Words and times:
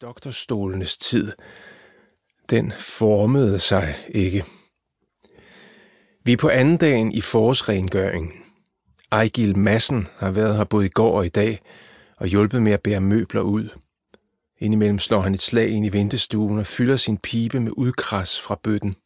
Doktorstolenes 0.00 0.96
tid, 0.96 1.32
den 2.50 2.72
formede 2.78 3.60
sig 3.60 3.94
ikke. 4.08 4.44
Vi 6.24 6.32
er 6.32 6.36
på 6.36 6.48
anden 6.48 6.76
dagen 6.76 7.12
i 7.12 7.20
forårsrengøringen. 7.20 8.32
Ejgil 9.12 9.58
Massen 9.58 10.08
har 10.16 10.30
været 10.30 10.56
her 10.56 10.64
både 10.64 10.86
i 10.86 10.88
går 10.88 11.18
og 11.18 11.26
i 11.26 11.28
dag 11.28 11.60
og 12.16 12.26
hjulpet 12.26 12.62
med 12.62 12.72
at 12.72 12.80
bære 12.80 13.00
møbler 13.00 13.40
ud. 13.40 13.68
Indimellem 14.58 14.98
slår 14.98 15.20
han 15.20 15.34
et 15.34 15.42
slag 15.42 15.68
ind 15.68 15.86
i 15.86 15.92
ventestuen 15.92 16.58
og 16.58 16.66
fylder 16.66 16.96
sin 16.96 17.18
pibe 17.18 17.60
med 17.60 17.72
udkras 17.76 18.40
fra 18.40 18.60
bøtten. 18.62 18.96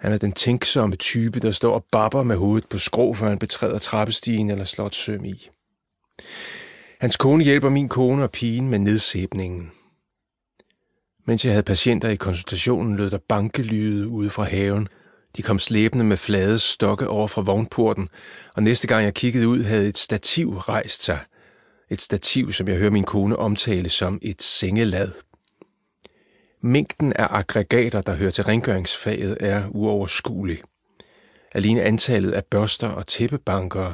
Han 0.00 0.12
er 0.12 0.18
den 0.18 0.32
tænksomme 0.32 0.96
type, 0.96 1.40
der 1.40 1.50
står 1.50 1.74
og 1.74 1.84
babber 1.92 2.22
med 2.22 2.36
hovedet 2.36 2.68
på 2.68 2.78
skrå, 2.78 3.14
før 3.14 3.28
han 3.28 3.38
betræder 3.38 3.78
trappestigen 3.78 4.50
eller 4.50 4.64
slår 4.64 4.86
et 4.86 4.94
søm 4.94 5.24
i. 5.24 5.48
Hans 7.00 7.16
kone 7.16 7.44
hjælper 7.44 7.68
min 7.68 7.88
kone 7.88 8.22
og 8.22 8.30
pigen 8.30 8.68
med 8.68 8.78
nedsæbningen. 8.78 9.72
Mens 11.28 11.44
jeg 11.44 11.52
havde 11.52 11.62
patienter 11.62 12.08
i 12.08 12.16
konsultationen, 12.16 12.96
lød 12.96 13.10
der 13.10 13.18
bankelyde 13.28 14.08
ude 14.08 14.30
fra 14.30 14.44
haven. 14.44 14.88
De 15.36 15.42
kom 15.42 15.58
slæbende 15.58 16.04
med 16.04 16.16
flade 16.16 16.58
stokke 16.58 17.08
over 17.08 17.28
fra 17.28 17.42
vognporten, 17.42 18.08
og 18.54 18.62
næste 18.62 18.86
gang 18.86 19.04
jeg 19.04 19.14
kiggede 19.14 19.48
ud, 19.48 19.62
havde 19.62 19.88
et 19.88 19.98
stativ 19.98 20.58
rejst 20.58 21.02
sig. 21.02 21.18
Et 21.90 22.00
stativ, 22.00 22.52
som 22.52 22.68
jeg 22.68 22.76
hører 22.76 22.90
min 22.90 23.04
kone 23.04 23.36
omtale 23.36 23.88
som 23.88 24.18
et 24.22 24.42
sengelad. 24.42 25.12
Mængden 26.60 27.12
af 27.12 27.26
aggregater, 27.30 28.00
der 28.00 28.14
hører 28.14 28.30
til 28.30 28.44
rengøringsfaget, 28.44 29.36
er 29.40 29.64
uoverskuelig. 29.70 30.58
Alene 31.52 31.82
antallet 31.82 32.32
af 32.32 32.44
børster 32.44 32.88
og 32.88 33.06
tæppebanker. 33.06 33.92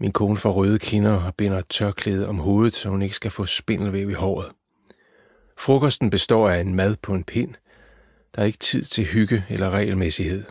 Min 0.00 0.12
kone 0.12 0.36
får 0.36 0.52
røde 0.52 0.78
kinder 0.78 1.24
og 1.24 1.34
binder 1.34 1.58
et 1.58 1.68
tørklæde 1.68 2.28
om 2.28 2.38
hovedet, 2.38 2.76
så 2.76 2.88
hun 2.88 3.02
ikke 3.02 3.16
skal 3.16 3.30
få 3.30 3.46
spindelvæv 3.46 4.10
i 4.10 4.14
håret. 4.14 4.52
Frokosten 5.62 6.10
består 6.10 6.48
af 6.48 6.60
en 6.60 6.74
mad 6.74 6.96
på 7.02 7.14
en 7.14 7.24
pind. 7.24 7.54
Der 8.34 8.42
er 8.42 8.46
ikke 8.46 8.58
tid 8.58 8.82
til 8.82 9.04
hygge 9.04 9.44
eller 9.48 9.70
regelmæssighed. 9.70 10.44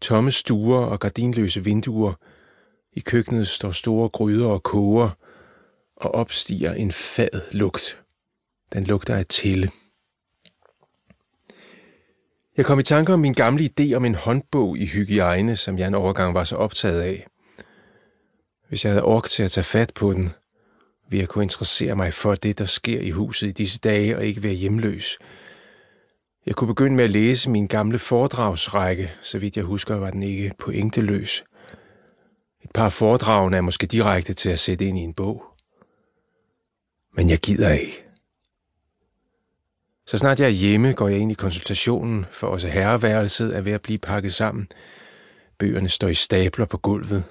Tomme 0.00 0.30
stuer 0.32 0.78
og 0.78 1.00
gardinløse 1.00 1.64
vinduer. 1.64 2.12
I 2.92 3.00
køkkenet 3.00 3.48
står 3.48 3.70
store 3.70 4.08
gryder 4.08 4.46
og 4.46 4.62
koger, 4.62 5.10
og 5.96 6.14
opstiger 6.14 6.72
en 6.72 6.92
fad 6.92 7.52
lugt. 7.52 8.02
Den 8.72 8.84
lugter 8.84 9.16
af 9.16 9.26
tælle. 9.26 9.70
Jeg 12.56 12.64
kom 12.64 12.78
i 12.78 12.82
tanke 12.82 13.12
om 13.12 13.20
min 13.20 13.34
gamle 13.34 13.70
idé 13.80 13.94
om 13.94 14.04
en 14.04 14.14
håndbog 14.14 14.78
i 14.78 14.86
hygiejne, 14.86 15.56
som 15.56 15.78
jeg 15.78 15.88
en 15.88 15.94
overgang 15.94 16.34
var 16.34 16.44
så 16.44 16.56
optaget 16.56 17.00
af. 17.00 17.26
Hvis 18.68 18.84
jeg 18.84 18.92
havde 18.92 19.04
ork 19.04 19.28
til 19.28 19.42
at 19.42 19.50
tage 19.50 19.64
fat 19.64 19.92
på 19.94 20.12
den, 20.12 20.32
vil 21.14 21.18
jeg 21.18 21.28
kunne 21.28 21.44
interessere 21.44 21.96
mig 21.96 22.14
for 22.14 22.34
det, 22.34 22.58
der 22.58 22.64
sker 22.64 23.00
i 23.00 23.10
huset 23.10 23.48
i 23.48 23.50
disse 23.50 23.78
dage, 23.78 24.16
og 24.16 24.26
ikke 24.26 24.42
være 24.42 24.52
hjemløs. 24.52 25.18
Jeg 26.46 26.54
kunne 26.54 26.68
begynde 26.68 26.96
med 26.96 27.04
at 27.04 27.10
læse 27.10 27.50
min 27.50 27.66
gamle 27.66 27.98
foredragsrække, 27.98 29.12
så 29.22 29.38
vidt 29.38 29.56
jeg 29.56 29.64
husker, 29.64 29.94
var 29.94 30.10
den 30.10 30.22
ikke 30.22 30.52
pointeløs. 30.58 31.44
Et 32.64 32.70
par 32.74 32.88
foredragene 32.88 33.56
er 33.56 33.60
måske 33.60 33.86
direkte 33.86 34.34
til 34.34 34.50
at 34.50 34.58
sætte 34.58 34.84
ind 34.84 34.98
i 34.98 35.00
en 35.00 35.14
bog. 35.14 35.44
Men 37.16 37.30
jeg 37.30 37.38
gider 37.38 37.72
ikke. 37.72 38.04
Så 40.06 40.18
snart 40.18 40.40
jeg 40.40 40.46
er 40.46 40.50
hjemme, 40.50 40.92
går 40.92 41.08
jeg 41.08 41.18
ind 41.18 41.30
i 41.30 41.34
konsultationen, 41.34 42.26
for 42.32 42.46
også 42.46 42.68
herreværelset 42.68 43.56
er 43.56 43.60
ved 43.60 43.72
at 43.72 43.82
blive 43.82 43.98
pakket 43.98 44.34
sammen. 44.34 44.68
Bøgerne 45.58 45.88
står 45.88 46.08
i 46.08 46.14
stabler 46.14 46.66
på 46.66 46.78
gulvet. 46.78 47.24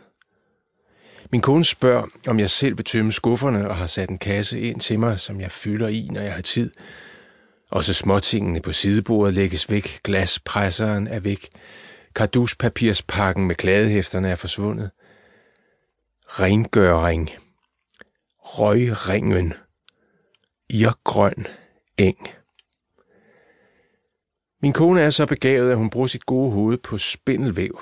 Min 1.34 1.42
kone 1.42 1.66
spørger, 1.66 2.08
om 2.28 2.40
jeg 2.40 2.50
selv 2.50 2.78
vil 2.78 2.86
tømme 2.86 3.12
skufferne 3.12 3.70
og 3.70 3.78
har 3.78 3.88
sat 3.88 4.10
en 4.10 4.18
kasse 4.18 4.60
ind 4.60 4.80
til 4.80 5.00
mig, 5.00 5.20
som 5.20 5.42
jeg 5.42 5.52
fylder 5.52 5.88
i, 5.88 6.08
når 6.12 6.22
jeg 6.22 6.34
har 6.34 6.42
tid. 6.42 6.72
Også 7.72 7.94
småtingene 7.94 8.62
på 8.62 8.72
sidebordet 8.72 9.34
lægges 9.34 9.70
væk, 9.70 10.00
glaspresseren 10.04 11.08
er 11.08 11.20
væk, 11.20 11.50
karduspapirspakken 12.16 13.48
med 13.48 13.56
kladehæfterne 13.56 14.30
er 14.30 14.36
forsvundet. 14.36 14.92
Rengøring. 16.28 17.30
Røgringen. 18.40 19.54
Irgrøn 20.70 21.48
eng. 21.98 22.30
Min 24.62 24.74
kone 24.74 25.02
er 25.02 25.10
så 25.10 25.26
begavet, 25.26 25.72
at 25.72 25.78
hun 25.78 25.90
bruger 25.90 26.08
sit 26.08 26.26
gode 26.26 26.52
hoved 26.52 26.78
på 26.78 26.98
spindelvæv. 26.98 27.82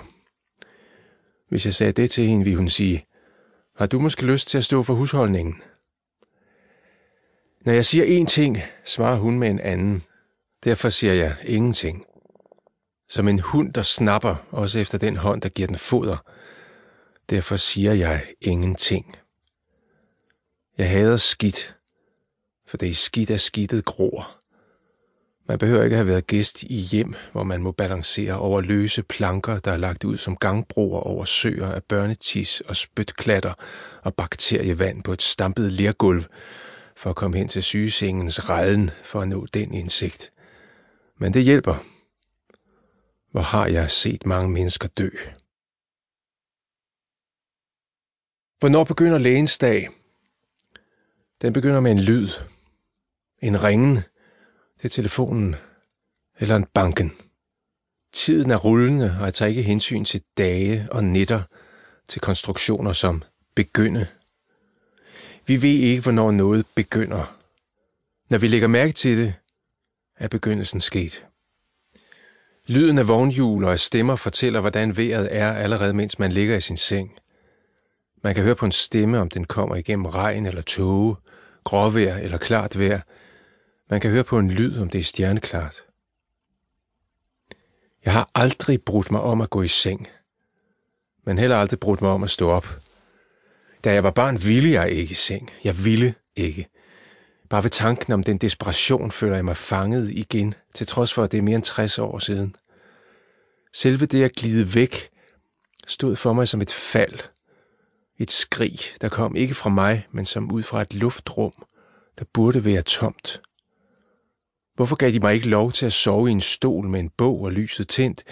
Hvis 1.50 1.66
jeg 1.66 1.73
sagde 1.73 1.91
det 1.94 2.11
til 2.11 2.28
hende, 2.28 2.44
ville 2.44 2.57
hun 2.57 2.69
sige, 2.69 3.06
har 3.81 3.87
du 3.87 3.99
måske 3.99 4.25
lyst 4.25 4.47
til 4.47 4.57
at 4.57 4.63
stå 4.65 4.83
for 4.83 4.93
husholdningen? 4.93 5.61
Når 7.61 7.73
jeg 7.73 7.85
siger 7.85 8.21
én 8.21 8.25
ting, 8.25 8.57
svarer 8.85 9.15
hun 9.17 9.39
med 9.39 9.49
en 9.49 9.59
anden. 9.59 10.03
Derfor 10.63 10.89
siger 10.89 11.13
jeg 11.13 11.35
ingenting. 11.43 12.05
Som 13.09 13.27
en 13.27 13.39
hund, 13.39 13.73
der 13.73 13.81
snapper, 13.81 14.35
også 14.51 14.79
efter 14.79 14.97
den 14.97 15.17
hånd, 15.17 15.41
der 15.41 15.49
giver 15.49 15.67
den 15.67 15.75
foder. 15.75 16.17
Derfor 17.29 17.55
siger 17.55 17.93
jeg 17.93 18.25
ingenting. 18.41 19.15
Jeg 20.77 20.89
hader 20.89 21.17
skidt, 21.17 21.75
for 22.67 22.77
det 22.77 22.89
er 22.89 22.93
skidt 22.93 23.31
af 23.31 23.39
skidtet 23.39 23.85
gror. 23.85 24.41
Man 25.47 25.57
behøver 25.57 25.84
ikke 25.84 25.96
have 25.96 26.07
været 26.07 26.28
gæst 26.28 26.63
i 26.63 26.75
hjem, 26.75 27.16
hvor 27.31 27.44
man 27.44 27.62
må 27.62 27.72
balancere 27.72 28.34
over 28.34 28.62
løse 28.62 29.03
planker, 29.03 29.59
der 29.59 29.72
er 29.72 29.78
lagt 29.78 30.03
ud 30.03 30.18
som 30.18 30.35
gangbroer 30.35 31.00
over 31.00 31.25
søer 31.25 31.72
af 31.72 31.84
børnetis 31.84 32.62
og 32.62 32.75
spytklatter 32.75 33.53
og 34.02 34.16
bakterievand 34.16 35.03
på 35.03 35.13
et 35.13 35.22
stampet 35.22 35.72
lergulv, 35.72 36.25
for 36.96 37.09
at 37.09 37.16
komme 37.16 37.38
hen 37.38 37.47
til 37.47 37.63
sygesengens 37.63 38.50
rallen 38.50 38.91
for 39.03 39.22
at 39.22 39.28
nå 39.28 39.46
den 39.53 39.74
indsigt. 39.74 40.31
Men 41.18 41.34
det 41.34 41.44
hjælper. 41.44 41.85
Hvor 43.31 43.41
har 43.41 43.68
jeg 43.68 43.91
set 43.91 44.25
mange 44.25 44.50
mennesker 44.50 44.88
dø? 44.88 45.09
Hvornår 48.59 48.84
begynder 48.84 49.18
lægens 49.18 49.58
dag? 49.58 49.90
Den 51.41 51.53
begynder 51.53 51.79
med 51.79 51.91
en 51.91 52.00
lyd. 52.00 52.29
En 53.41 53.63
ringen 53.63 54.00
det 54.81 54.85
er 54.85 54.89
telefonen 54.89 55.55
eller 56.39 56.55
en 56.55 56.65
banken. 56.73 57.11
Tiden 58.13 58.51
er 58.51 58.57
rullende, 58.57 59.17
og 59.19 59.25
jeg 59.25 59.33
tager 59.33 59.49
ikke 59.49 59.61
hensyn 59.61 60.05
til 60.05 60.21
dage 60.37 60.87
og 60.91 61.03
nætter, 61.03 61.41
til 62.09 62.21
konstruktioner 62.21 62.93
som 62.93 63.23
begynde. 63.55 64.07
Vi 65.47 65.61
ved 65.61 65.69
ikke, 65.69 66.01
hvornår 66.01 66.31
noget 66.31 66.65
begynder. 66.75 67.37
Når 68.29 68.37
vi 68.37 68.47
lægger 68.47 68.67
mærke 68.67 68.91
til 68.91 69.17
det, 69.17 69.33
er 70.17 70.27
begyndelsen 70.27 70.81
sket. 70.81 71.25
Lyden 72.65 72.97
af 72.97 73.07
vognhjul 73.07 73.63
og 73.63 73.71
af 73.71 73.79
stemmer 73.79 74.15
fortæller, 74.15 74.59
hvordan 74.59 74.97
vejret 74.97 75.35
er, 75.35 75.53
allerede 75.53 75.93
mens 75.93 76.19
man 76.19 76.31
ligger 76.31 76.57
i 76.57 76.61
sin 76.61 76.77
seng. 76.77 77.17
Man 78.23 78.35
kan 78.35 78.43
høre 78.43 78.55
på 78.55 78.65
en 78.65 78.71
stemme, 78.71 79.19
om 79.19 79.29
den 79.29 79.45
kommer 79.45 79.75
igennem 79.75 80.05
regn 80.05 80.45
eller 80.45 80.61
tåge, 80.61 81.15
gråvejr 81.63 82.17
eller 82.17 82.37
klart 82.37 82.79
vejr, 82.79 83.01
man 83.91 84.00
kan 84.00 84.12
høre 84.12 84.24
på 84.24 84.40
en 84.40 84.52
lyd, 84.52 84.79
om 84.79 84.90
det 84.90 85.00
er 85.00 85.03
stjerneklart. 85.03 85.84
Jeg 88.06 88.13
har 88.13 88.29
aldrig 88.35 88.81
brudt 88.81 89.12
mig 89.12 89.22
om 89.22 89.41
at 89.41 89.50
gå 89.50 89.62
i 89.62 89.68
seng, 89.68 90.07
men 91.25 91.38
heller 91.38 91.57
aldrig 91.57 91.79
brudt 91.79 92.02
mig 92.02 92.12
om 92.12 92.24
at 92.24 92.29
stå 92.29 92.50
op. 92.50 92.79
Da 93.84 93.94
jeg 93.94 94.03
var 94.03 94.12
barn, 94.12 94.44
ville 94.44 94.69
jeg 94.69 94.91
ikke 94.91 95.12
i 95.12 95.13
seng. 95.13 95.52
Jeg 95.63 95.85
ville 95.85 96.16
ikke. 96.35 96.68
Bare 97.50 97.63
ved 97.63 97.69
tanken 97.69 98.13
om 98.13 98.24
den 98.24 98.38
desperation 98.38 99.12
føler 99.12 99.35
jeg 99.35 99.46
mig 99.46 99.57
fanget 99.57 100.09
igen, 100.09 100.53
til 100.73 100.88
trods 100.88 101.13
for, 101.13 101.23
at 101.23 101.31
det 101.31 101.38
er 101.38 101.41
mere 101.41 101.56
end 101.56 101.63
60 101.63 102.00
år 102.00 102.19
siden. 102.19 102.56
Selve 103.73 104.06
det 104.06 104.23
at 104.23 104.35
glide 104.35 104.75
væk 104.75 105.09
stod 105.88 106.16
for 106.16 106.34
mig 106.34 106.47
som 106.47 106.62
et 106.62 106.73
fald. 106.73 107.19
Et 108.18 108.31
skrig, 108.31 108.79
der 109.02 109.09
kom 109.09 109.35
ikke 109.35 109.56
fra 109.56 109.69
mig, 109.69 110.08
men 110.12 110.25
som 110.25 110.52
ud 110.52 110.63
fra 110.63 110.81
et 110.81 110.94
luftrum, 110.94 111.53
der 112.19 112.25
burde 112.34 112.66
være 112.66 112.81
tomt. 112.81 113.41
Hvorfor 114.81 114.95
gav 114.95 115.11
de 115.11 115.19
mig 115.19 115.33
ikke 115.33 115.49
lov 115.49 115.72
til 115.72 115.85
at 115.85 115.93
sove 115.93 116.29
i 116.29 116.31
en 116.31 116.41
stol 116.41 116.87
med 116.87 116.99
en 116.99 117.09
bog 117.17 117.41
og 117.41 117.51
lyset 117.51 117.87
tændt? 117.87 118.23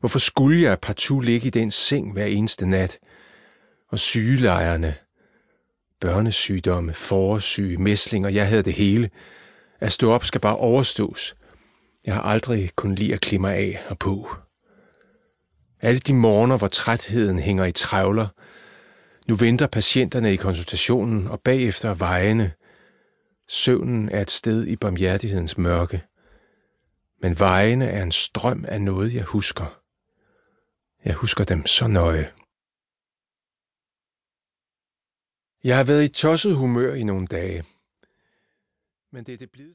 Hvorfor 0.00 0.18
skulle 0.18 0.62
jeg 0.62 0.78
partout 0.80 1.24
ligge 1.24 1.46
i 1.46 1.50
den 1.50 1.70
seng 1.70 2.12
hver 2.12 2.24
eneste 2.24 2.66
nat? 2.66 2.98
Og 3.88 3.98
sygelejerne, 3.98 4.94
børnesygdomme, 6.00 6.94
forårssyge, 6.94 7.78
mæslinger, 7.78 8.28
jeg 8.28 8.48
havde 8.48 8.62
det 8.62 8.72
hele. 8.72 9.10
At 9.80 9.92
stå 9.92 10.12
op 10.12 10.24
skal 10.24 10.40
bare 10.40 10.56
overstås. 10.56 11.36
Jeg 12.06 12.14
har 12.14 12.22
aldrig 12.22 12.70
kunnet 12.76 12.98
lide 12.98 13.14
at 13.14 13.20
klima 13.20 13.52
af 13.52 13.82
og 13.88 13.98
på. 13.98 14.36
Alle 15.80 16.00
de 16.00 16.14
morgener, 16.14 16.56
hvor 16.56 16.68
trætheden 16.68 17.38
hænger 17.38 17.64
i 17.64 17.72
trævler. 17.72 18.26
Nu 19.28 19.34
venter 19.34 19.66
patienterne 19.66 20.32
i 20.32 20.36
konsultationen, 20.36 21.26
og 21.26 21.40
bagefter 21.40 21.94
vejene, 21.94 22.52
Søvnen 23.48 24.08
er 24.08 24.20
et 24.20 24.30
sted 24.30 24.66
i 24.66 24.76
barmhjertighedens 24.76 25.58
mørke, 25.58 26.04
men 27.22 27.38
vejene 27.38 27.86
er 27.86 28.02
en 28.02 28.12
strøm 28.12 28.64
af 28.68 28.80
noget, 28.80 29.14
jeg 29.14 29.24
husker. 29.24 29.82
Jeg 31.04 31.14
husker 31.14 31.44
dem 31.44 31.66
så 31.66 31.86
nøje. 31.86 32.32
Jeg 35.64 35.76
har 35.76 35.84
været 35.84 36.04
i 36.04 36.08
tosset 36.08 36.56
humør 36.56 36.94
i 36.94 37.02
nogle 37.02 37.26
dage. 37.26 37.64
Men 39.10 39.24
det 39.24 39.34
er 39.34 39.38
det 39.38 39.50
blevet 39.50 39.66